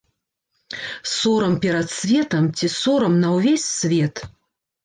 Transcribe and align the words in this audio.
Сорам 1.15 1.53
перад 1.65 1.87
светам 1.97 2.47
ці 2.57 2.73
сорам 2.81 3.13
на 3.25 3.29
ўвесь 3.37 3.67
свет! 3.79 4.15